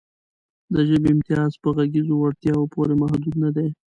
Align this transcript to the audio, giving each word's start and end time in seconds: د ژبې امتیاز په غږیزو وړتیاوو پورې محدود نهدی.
د 0.73 0.75
ژبې 0.89 1.07
امتیاز 1.15 1.51
په 1.63 1.69
غږیزو 1.75 2.13
وړتیاوو 2.17 2.71
پورې 2.73 2.93
محدود 3.01 3.33
نهدی. 3.41 3.69